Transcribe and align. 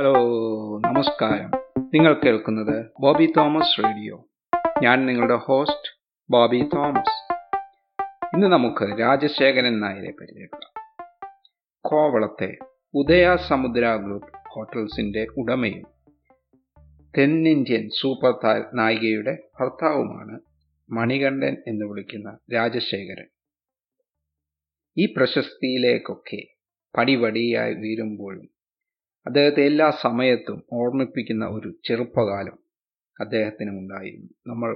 Hello 0.00 0.12
നമസ്കാരം. 0.80 1.50
നിങ്ങൾ 1.94 2.12
കേൾക്കുന്നത് 2.14 2.86
ബോബി 3.00 3.32
തോമസ് 3.36 3.84
റേഡിയോ. 3.84 4.28
ഞാൻ 4.82 5.06
നിങ്ങളുടെ 5.06 5.34
ഹോസ്റ്റ് 5.34 6.00
ബോബി 6.30 6.68
തോമസ്. 6.74 7.32
ഇന്ന് 8.34 8.46
നമുക്ക് 8.46 9.00
രാജശേഖരൻ 9.00 9.80
നായരെ 9.80 10.10
പരിചയപ്പെടാം. 10.10 10.84
കോവളത്തെ 11.84 12.56
ഉദയ 12.94 13.36
സമുദ്ര 13.48 13.96
ഗ്രൂപ്പ് 13.96 14.32
ഹോട്ടൽസിന്റെ 14.48 15.26
ഉടമയും 15.36 15.86
തെന്നിന്ത്യൻ 17.18 17.88
സൂപ്പർ 18.00 18.64
നായികയുടെ 18.74 19.38
ഭർത്താവുമാണ് 19.60 20.40
മണികണ്ഠൻ 20.90 21.56
എന്ന് 21.66 21.86
വിളിക്കുന്ന 21.86 22.38
രാജശേഖരൻ. 22.54 23.26
ഈ 24.98 25.14
പ്രശസ്തിയിലേക്കൊക്കെ 25.16 26.46
പടിപടിയായി 26.98 27.74
വീരുമ്പോഴും 27.74 28.59
അദ്ദേഹത്തെ 29.26 29.62
എല്ലാ 29.64 29.90
സമയത്തും 29.90 30.66
ഓർമ്മിപ്പിക്കുന്ന 30.72 31.44
ഒരു 31.46 31.80
ചെറുപ്പകാലം 31.84 32.56
അദ്ദേഹത്തിനും 33.20 33.78
ഉണ്ടായിരുന്നു. 33.78 34.30
നമ്മൾ 34.46 34.70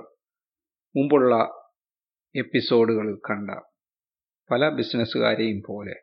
മുമ്പുള്ള 0.95 1.34
എപ്പിസോഡുകളിൽ 2.34 3.17
കണ്ട 3.30 3.51
പല 4.51 4.69
ബിസിനസ്സുകാരെയും 4.69 5.62
പോലെ 5.67 5.95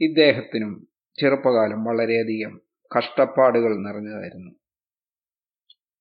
ഇദ്ദേഹത്തിനും 0.00 0.72
ചെറുപ്പകാലം 1.18 1.84
വളരെയധികം 1.84 2.60
കഷ്ടപ്പാടുകൾ 2.98 3.72
നിറഞ്ഞതായിരുന്നു. 3.86 4.52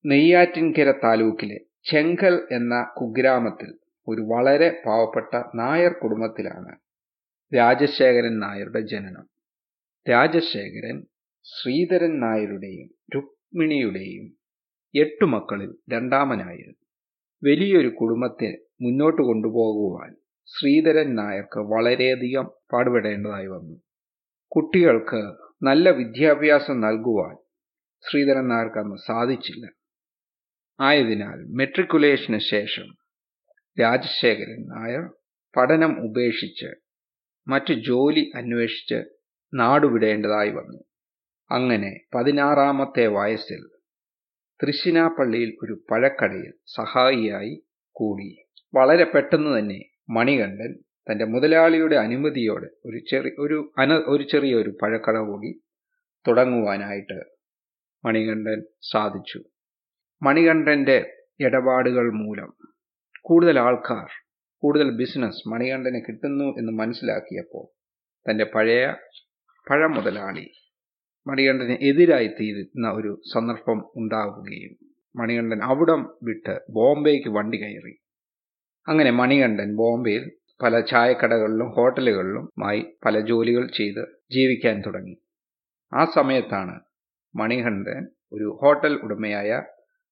നെയ്യാറ്റിൻകര 0.05 0.91
താലൂക്കിലെ 1.03 1.59
ചെങ്കൽ 1.89 2.47
എന്ന 2.51 2.93
കുഗ്രാമത്തിൽ 2.97 3.69
ഒരു 4.07 4.21
വളരെ 4.21 4.81
പാവപ്പെട്ട 4.85 5.33
നായർ 5.55 5.93
കുടുംബത്തിലാണ് 5.93 6.71
രാജശേഖരൻ 7.51 8.39
നായരുടെ 8.39 8.81
ജനനം. 8.81 9.25
രാജശേഖരൻ 10.09 10.97
ശ്രീധരൻ 11.45 12.19
നായരുടെയും 12.19 12.89
രുക്മിണിയുടെയും 13.15 14.25
എട്ടു 14.93 15.25
മക്കളിൽ 15.25 15.71
രണ്ടാമനായിരുന്നു. 15.93 16.79
വലിയൊരു 17.43 17.87
കുടുംബത്തെ 17.87 18.49
മുന്നോട്ട് 18.81 19.21
കൊണ്ടുപോകുവാൻ 19.21 20.11
ശ്രീധരൻ 20.47 21.15
നായർക്ക് 21.15 21.59
വളരെയധികം 21.59 22.45
പാടുപെടേണ്ടതായി 22.73 23.47
വന്നു. 23.47 23.75
കുട്ടികൾക്ക് 24.51 25.21
നല്ല 25.63 25.89
വിദ്യാഭ്യാസം 25.89 26.81
നൽകുവാൻ 26.81 27.35
ശ്രീധരൻ 28.05 28.47
നായർക്ക് 28.47 28.77
അന്ന് 28.77 28.95
സാധിച്ചില്ല. 29.07 29.65
ആയതിനാൽ 30.79 31.39
മെട്രിക്കുലേഷന് 31.49 32.37
ശേഷം 32.37 32.87
രാജശേഖരൻ 33.81 34.61
നായർ 34.67 35.03
പഠനം 35.57 36.09
ഉപേക്ഷിച്ച് 36.09 36.69
മറ്റു 37.47 37.73
ജോലി 37.73 38.31
അന്വേഷിച്ച് 38.35 38.99
നാടുവിടേണ്ടതായി 39.53 40.49
വന്നു. 40.49 40.79
അങ്ങനെ 41.51 42.05
പതിനാറാമത്തെ 42.15 43.07
വയസ്സിൽ 43.07 43.61
തൃശ്ശിനാപ്പള്ളിയിൽ 44.59 45.57
ഒരു 45.63 45.85
പഴക്കടയിൽ 45.91 46.53
സഹായിയായി 46.75 47.65
കൂടി. 47.91 48.29
വളരെ 48.73 49.03
പെട്ടെന്ന് 49.03 49.59
തന്നെ 49.59 49.79
മണികണ്ഠൻ 50.09 50.71
തന്റെ 51.07 51.25
മുതലാളിയുടെ 51.25 51.95
അനുമതിയോടെ 51.95 52.69
ഒരു 52.85 52.99
ചെറിയ 53.09 53.31
ഒരു 53.39 53.73
അന 53.77 53.93
ഒരു 53.93 54.23
ചെറിയൊരു 54.23 54.69
പഴക്കട 54.81 55.17
കൂടി 55.17 55.51
തുടങ്ങുവാനായിട്ട് 56.27 57.17
മണികണ്ഠൻ 58.05 58.59
സാധിച്ചു. 58.91 59.39
മണികണ്ഠന്റെ 60.21 60.97
ഇടപാടുകൾ 61.39 62.11
മൂലം 62.13 62.53
കൂടുതൽ 63.21 63.59
ആൾക്കാർ 63.59 64.09
കൂടുതൽ 64.63 64.97
ബിസിനസ് 64.97 65.49
മണികണ്ഠന് 65.49 66.01
കിട്ടുന്നു 66.07 66.45
എന്ന് 66.59 66.71
മനസ്സിലാക്കിയപ്പോൾ 66.71 67.65
തന്റെ 68.25 68.43
പഴയ 68.55 68.83
പഴമുതലാളി 69.67 70.45
മണികണ്ഠന് 71.27 71.77
എതിരായി 71.81 72.27
തീരുന്ന 72.27 72.91
ഒരു 72.91 73.21
സന്ദർഭം 73.33 73.91
ഉണ്ടാവുകയും 73.95 74.73
മണികണ്ഠൻ 75.15 75.63
അവിടം 75.63 76.13
വിട്ട് 76.23 76.59
ബോംബെക്ക് 76.69 77.29
വണ്ടി 77.29 77.57
കയറി. 77.57 77.93
അങ്ങനെ 78.87 79.11
മണികണ്ഠൻ 79.11 79.75
ബോംബെയിൽ 79.75 80.31
പല 80.63 80.79
ചായക്കടകളിലും 80.79 81.69
ഹോട്ടലുകളിലും 81.69 82.65
ആയി 82.65 82.85
പല 83.05 83.19
ജോലികൾ 83.19 83.69
ചെയ്ത് 83.77 84.01
ജീവിക്കാൻ 84.31 84.81
തുടങ്ങി. 84.81 85.15
ആ 85.93 86.05
സമയത്താണ് 86.05 86.79
മണികണ്ഠൻ 87.35 88.07
ഒരു 88.33 88.59
ഹോട്ടൽ 88.61 88.93
ഉടമയായ 88.95 89.63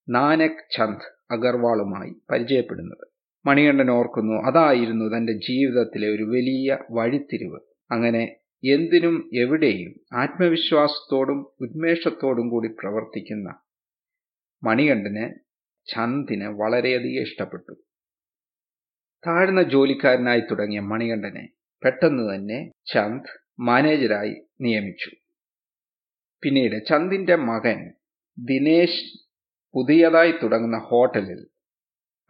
നാനക് 0.09 0.63
ചന്ദ് 0.77 1.05
അഗർവാളുമായി 1.31 2.13
പരിചയപ്പെടുന്നത്. 2.31 3.07
മണികണ്ഠൻ 3.45 3.91
ഓർക്കുന്നു 3.91 4.33
അതായിരുന്നു 4.33 5.17
തന്റെ 5.17 5.33
ജീവിതത്തിലെ 5.33 6.07
ഒരു 6.16 6.23
വലിയ 6.23 6.77
വഴിത്തിരിവ്. 6.91 7.59
അങ്ങനെ 7.91 8.41
എന്തിനും 8.63 9.29
എവിടെയും 9.33 9.99
ആത്മവിശ്വാസത്തോടും 10.13 11.39
ഉന്മേഷത്തോടും 11.59 12.49
കൂടി 12.49 12.67
പ്രവർത്തിക്കുന്ന 12.67 13.61
മണികണ്ഠന് 14.63 15.33
ചന്ദിന് 15.88 16.47
വളരെയധികം 16.47 17.21
ഇഷ്ടപ്പെട്ടു. 17.21 17.73
താഴ്ന്ന 19.27 19.63
ജോലിക്കാരനായി 19.63 20.39
തുടങ്ങിയ 20.39 20.79
മണികണ്ഠനെ 20.79 21.47
പെട്ടെന്ന് 21.83 22.35
തന്നെ 22.35 22.71
ചന്ദ് 22.94 23.29
മാനേജരായി 23.59 24.35
നിയമിച്ചു. 24.61 25.11
പിന്നീട് 26.44 26.85
ചന്ദിന്റെ 26.85 27.35
മകൻ 27.35 27.94
ദിനേശ് 28.38 29.03
പുതിയതായി 29.73 30.31
തുടങ്ങുന്ന 30.31 30.77
ഹോട്ടലിൽ 30.77 31.41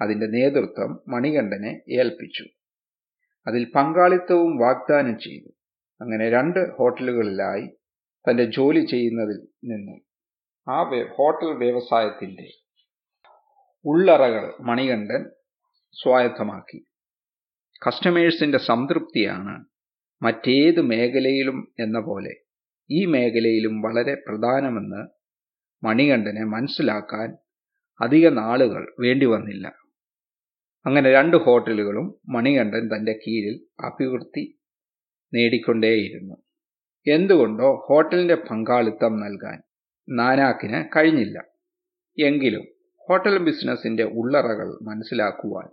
അതിന്റെ 0.01 0.25
നേതൃത്വം 0.25 1.03
മണികണ്ഠനെ 1.07 1.73
ഏൽപ്പിച്ചു. 1.89 2.45
അതിൽ 3.47 3.71
പങ്കാളിത്തവും 3.75 4.57
വാഗ്ദാനം 4.57 5.19
ചെയ്തു. 5.19 5.49
അങ്ങനെ 6.01 6.29
രണ്ട് 6.29 6.75
ഹോട്ടലുകളിലായി 6.75 7.65
തന്റെ 8.25 8.43
ജോലി 8.43 8.85
ചെയ്യുന്നതിൽ 8.85 9.47
നിന്നും. 9.63 9.99
ആ 10.67 10.83
ഹോട്ടൽ 11.15 11.45
വ്യവസായത്തിന്റെ 11.45 12.47
ഉള്ളറകൾ 13.85 14.61
മണികണ്ഠൻ 14.61 15.29
സ്വായത്തമാക്കി. 15.95 16.79
കസ്റ്റമേഴ്സിന്റെ 17.87 18.57
സംതൃപ്തിയാണ് 18.57 19.65
മറ്റേത് 20.23 20.81
മേഖലയിലും 20.81 21.73
എന്ന 21.79 21.99
പോലെ 21.99 22.33
ഈ 22.91 23.05
മേഖലയിലും 23.05 23.81
വളരെ 23.81 24.13
പ്രധാനമെന്ന് 24.13 25.01
മണികണ്ഠനെ 25.85 26.43
മനസ്സിലാക്കാൻ 26.45 27.29
അധിക 28.01 28.29
നാളുകൾ 28.29 28.95
വേണ്ടി 28.99 29.25
വന്നില്ല. 29.25 29.67
അങ്ങനെ 30.85 31.11
രണ്ട് 31.11 31.37
ഹോട്ടലുകളും 31.37 32.21
മണികണ്ഠൻ 32.29 32.95
തന്റെ 32.95 33.11
കീഴിൽ 33.11 33.55
അഭിവൃദ്ധി 33.85 34.60
നേടിക്കൊണ്ടേയിരുന്നു. 35.33 36.35
എന്തുകൊണ്ടോ 37.07 37.83
ഹോട്ടലിന്റെ 37.85 38.35
പങ്കാളിത്തം 38.35 39.19
നൽകാൻ 39.19 39.61
നാനാക്കിന് 40.09 40.85
കഴിഞ്ഞില്ല. 40.97 41.43
എങ്കിലും 42.25 42.65
ഹോട്ടൽ 43.09 43.37
ബിസിനസിന്റെ 43.37 44.03
ഉള്ളറകൾ 44.03 44.77
മനസ്സിലാക്കുവാൻ 44.81 45.67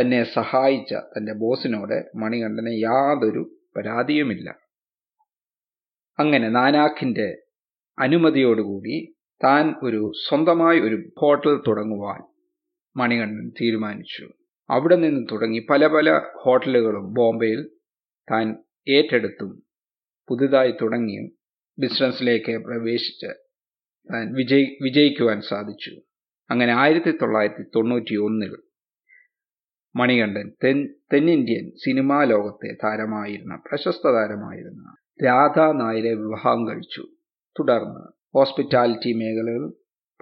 തന്നെ 0.00 0.24
സഹായിച്ച 0.24 0.94
തന്റെ 0.94 1.32
ബോസിനോട് 1.32 2.10
മണികണ്ഠന് 2.16 2.72
യാതൊരു 2.72 3.56
പരാതിയുമില്ല. 3.76 4.54
അങ്ങനെ 6.18 6.48
നാനാക്കിന്റെ 6.48 7.42
അനുമതിയോടുകൂടി 7.98 9.14
താൻ 9.44 9.74
ഒരു 9.82 10.12
സ്വന്തമായി 10.28 10.80
ഒരു 10.80 11.08
ഹോട്ടൽ 11.18 11.62
തുടങ്ങുവാൻ 11.68 12.22
മണികണ്ഠൻ 12.96 13.50
തീരുമാനിച്ചു. 13.60 14.28
അവിടെ 14.70 14.96
നിന്ന് 14.96 15.26
തുടങ്ങി 15.32 15.66
പല 15.70 15.86
പല 15.86 16.20
ഹോട്ടലുകളും 16.40 17.12
ബോംബെയിൽ 17.12 17.70
താൻ 18.30 18.56
ഏറ്റെടുത്തും 18.88 19.62
പുതുതായി 20.28 20.72
തുടങ്ങിയും 20.82 21.30
ബിസിനസ്സിലേക്ക് 21.78 22.58
പ്രവേശിച്ച് 22.64 23.30
താൻ 24.12 24.34
വിജയി 24.34 24.78
വിജയിക്കുവാൻ 24.82 25.40
സാധിച്ചു. 25.40 25.90
അങ്ങനെ 26.50 26.72
ആയിരത്തി 26.72 27.10
തൊള്ളായിരത്തി 27.10 27.62
തൊണ്ണൂറ്റി 27.76 28.16
ഒന്നിൽ 28.16 28.56
മണികണ്ഠൻ 29.96 30.52
തെൻ 30.64 30.94
തെന്നിന്ത്യൻ 31.12 31.70
സിനിമാ 31.70 32.24
ലോകത്തെ 32.24 32.76
താരമായിരുന്ന 32.84 33.54
പ്രശസ്ത 33.56 34.12
താരമായിരുന്ന 34.12 34.96
രാധാ 35.26 35.72
നായരെ 35.72 36.14
വിവാഹം 36.14 36.68
കഴിച്ചു. 36.68 37.02
തുടർന്ന് 37.58 38.12
ഹോസ്പിറ്റാലിറ്റി 38.34 39.12
മേഖലകൾ 39.12 39.72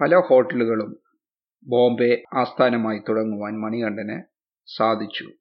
പല 0.00 0.16
ഹോട്ടലുകളും 0.16 1.00
ബോംബെ 1.66 2.22
ആസ്ഥാനമായി 2.34 3.00
തുടങ്ങുവാൻ 3.08 3.60
മണികണ്ഠന് 3.60 4.22
സാധിച്ചു. 4.76 5.39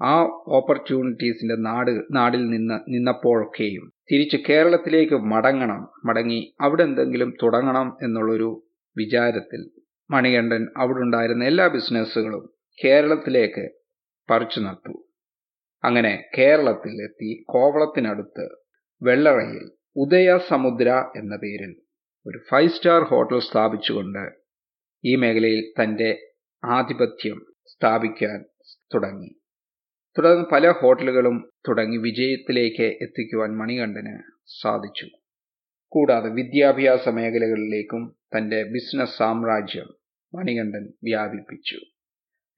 ആ 0.00 0.14
ഓപ്പർച്യൂണിറ്റീസിന്റെ 0.46 1.56
നാട് 1.56 2.00
നാടിൽ 2.10 2.46
നിന്ന് 2.46 2.74
നിന്നപ്പോഴൊക്കെയും 2.88 3.92
തിരിച്ച് 4.10 4.36
കേരളത്തിലേക്ക് 4.48 5.14
മടങ്ങണം 5.14 5.88
മടങ്ങി 6.04 6.54
അവിടെ 6.60 6.82
എന്തെങ്കിലും 6.82 7.36
തുടങ്ങണം 7.42 7.98
എന്നുള്ളൊരു 8.02 8.50
വിചാരത്തിൽ 8.96 9.62
മണികണ്ഠൻ 10.10 10.68
അവിടെ 10.76 10.98
ഉണ്ടായിരുന്ന 10.98 11.44
എല്ലാ 11.44 11.66
ബിസിനസ്സുകളും 11.66 12.44
കേരളത്തിലേക്ക് 12.84 13.64
പറിച്ചു 14.30 14.60
നട്ടു. 14.60 14.92
അങ്ങനെ 15.84 16.28
കേരളത്തിൽ 16.38 17.02
എത്തി 17.02 17.44
കോവളത്തിനടുത്ത് 17.48 18.46
വെള്ളറയിൽ 19.02 19.64
ഉദയ 19.96 20.36
സമുദ്ര 20.48 20.88
എന്ന 21.16 21.36
പേരിൽ 21.36 21.72
ഒരു 22.26 22.38
ഫൈവ് 22.50 22.68
സ്റ്റാർ 22.68 23.02
ഹോട്ടൽ 23.02 23.38
സ്ഥാപിച്ചുകൊണ്ട് 23.38 24.24
ഈ 25.04 25.16
മേഖലയിൽ 25.16 25.72
തന്റെ 25.82 26.10
ആധിപത്യം 26.64 27.38
സ്ഥാപിക്കാൻ 27.66 28.38
തുടങ്ങി. 28.94 29.30
തുടർന്ന് 30.18 30.44
പല 30.52 30.70
ഹോട്ടലുകളും 30.70 31.50
തുടങ്ങി 31.68 31.96
വിജയത്തിലേക്ക് 31.96 32.82
എത്തിക്കുവാൻ 32.82 33.50
മണികണ്ഠന് 33.50 34.18
സാധിച്ചു. 34.62 35.08
കൂടാതെ 35.88 36.28
വിദ്യാഭ്യാസ 36.28 37.08
മേഖലകളിലേക്കും 37.08 38.16
തന്റെ 38.36 38.62
ബിസിനസ് 38.62 39.16
സാമ്രാജ്യം 39.16 39.94
മണികണ്ഠൻ 40.34 40.92
വ്യാപിപ്പിച്ചു. 41.04 41.78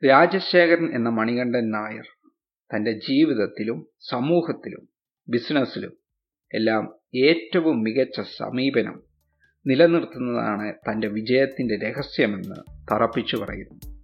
രാജശേഖരൻ 0.06 0.94
എന്ന 0.94 1.08
മണികണ്ഠൻ 1.08 1.70
നായർ 1.70 2.06
തന്റെ 2.74 2.92
ജീവിതത്തിലും 2.92 3.86
സമൂഹത്തിലും 4.10 4.88
ബിസിനസ്സിലും 5.28 5.92
എല്ലാം 6.54 6.94
ഏറ്റവും 7.14 7.82
മികച്ച 7.82 8.20
സമീപനം 8.20 9.02
നിലനിർത്തുന്നതാണ് 9.66 10.74
തന്റെ 10.74 11.08
വിജയത്തിന്റെ 11.08 11.78
രഹസ്യമെന്ന് 11.78 12.56
തറപ്പിച്ചു 12.92 13.36
പറയുന്നു. 13.36 13.98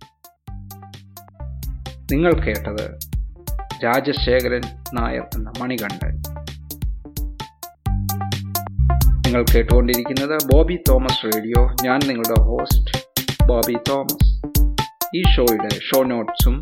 നിങ്ങൾ 2.13 2.33
കേട്ടത് 2.33 3.14
രാജശേഖരൻ 3.83 4.61
നായർ 4.95 5.27
എന്ന 5.37 5.53
മണികണ്ഠൻ. 5.61 6.23
നിങ്ങൾ 9.17 9.45
കേട്ടുകൊണ്ടിരിക്കുന്നത് 9.55 10.39
ബോബി 10.53 10.79
തോമസ് 10.89 11.25
റേഡിയോ. 11.25 11.77
ഞാൻ 11.85 12.01
നിങ്ങളുടെ 12.07 12.41
ഹോസ്റ്റ് 12.41 13.01
ബോബി 13.47 13.77
തോമസ്. 13.89 14.43
ഈ 15.17 15.23
ഷോയുടെ 15.23 15.69
ഷോ 15.69 16.03
നോട്ട്സും 16.03 16.61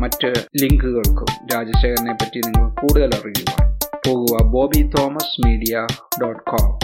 മറ്റ് 0.00 0.32
ലിങ്കുകൾക്കും 0.62 1.46
രാജശേഖരനെ 1.54 2.12
പറ്റി 2.12 2.38
നിങ്ങൾ 2.38 2.70
കൂടുതൽ 2.70 3.10
അറിയുവാൻ 3.14 3.78
പോകുക 4.06 4.42
Bobby 4.42 4.82
Thomas 4.82 5.46
media 5.46 5.86
dot 6.22 6.50
com 6.50 6.78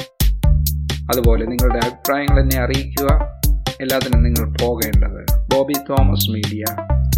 അതുപോലെ 1.12 1.46
നിങ്ങളുടെ 1.46 1.86
അഭിപ്രായങ്ങൾ 1.86 2.40
എന്നെ 2.40 2.60
അറിയിക്കുക. 2.60 3.40
എല്ലാത്തിനും 3.80 4.22
നിങ്ങൾ 4.22 4.56
പോകേണ്ടത് 4.62 5.48
Bobby 5.54 5.72
Thomas 5.72 6.30
media 6.30 6.64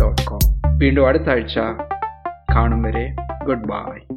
dot 0.00 0.22
com 0.22 0.40
വീണ്ടും 0.78 1.06
അടുത്ത 1.06 1.28
ആഴ്ച 1.30 1.58
കാണും 2.54 2.82
വരെ 2.82 3.14
ഗുഡ് 3.44 3.66
ബൈ. 3.66 4.11